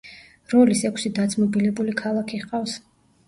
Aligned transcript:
როლის 0.53 0.79
ექვსი 0.89 1.11
დაძმობილებული 1.19 1.95
ქალაქი 2.01 2.39
ჰყავს. 2.45 2.75